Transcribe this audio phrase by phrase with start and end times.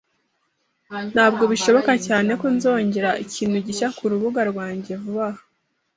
[1.13, 5.43] Ntabwo bishoboka cyane ko nzongera ikintu gishya kurubuga rwanjye vuba aha